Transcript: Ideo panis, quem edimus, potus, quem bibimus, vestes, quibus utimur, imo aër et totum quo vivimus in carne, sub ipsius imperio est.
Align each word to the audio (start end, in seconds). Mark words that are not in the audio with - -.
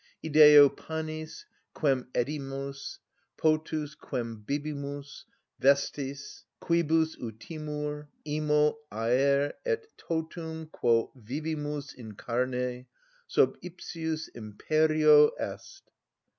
Ideo 0.23 0.75
panis, 0.75 1.45
quem 1.79 2.07
edimus, 2.15 2.97
potus, 3.37 3.93
quem 3.93 4.35
bibimus, 4.43 5.25
vestes, 5.59 6.43
quibus 6.59 7.15
utimur, 7.19 8.07
imo 8.25 8.79
aër 8.91 9.53
et 9.63 9.85
totum 9.99 10.65
quo 10.71 11.11
vivimus 11.15 11.93
in 11.93 12.13
carne, 12.13 12.87
sub 13.27 13.55
ipsius 13.61 14.27
imperio 14.33 15.29
est. 15.39 15.83